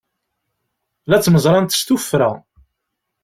La 1.09 1.17
ttmeẓrant 1.19 1.77
s 1.79 1.81
tuffra. 1.87 2.29